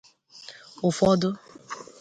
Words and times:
Ụfọdụ 0.87 1.29